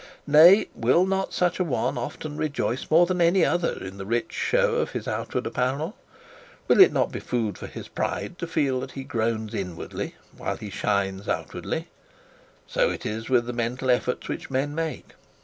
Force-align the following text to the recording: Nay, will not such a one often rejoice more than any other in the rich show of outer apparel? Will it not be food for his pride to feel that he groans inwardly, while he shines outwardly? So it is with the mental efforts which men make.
Nay, 0.25 0.67
will 0.73 1.05
not 1.05 1.31
such 1.31 1.59
a 1.59 1.63
one 1.63 1.95
often 1.95 2.35
rejoice 2.35 2.89
more 2.89 3.05
than 3.05 3.21
any 3.21 3.45
other 3.45 3.73
in 3.83 3.99
the 3.99 4.03
rich 4.07 4.31
show 4.33 4.77
of 4.77 5.07
outer 5.07 5.37
apparel? 5.37 5.95
Will 6.67 6.79
it 6.81 6.91
not 6.91 7.11
be 7.11 7.19
food 7.19 7.55
for 7.55 7.67
his 7.67 7.87
pride 7.87 8.39
to 8.39 8.47
feel 8.47 8.79
that 8.79 8.93
he 8.93 9.03
groans 9.03 9.53
inwardly, 9.53 10.15
while 10.35 10.57
he 10.57 10.71
shines 10.71 11.27
outwardly? 11.27 11.87
So 12.65 12.89
it 12.89 13.05
is 13.05 13.29
with 13.29 13.45
the 13.45 13.53
mental 13.53 13.91
efforts 13.91 14.27
which 14.27 14.49
men 14.49 14.73
make. 14.73 15.11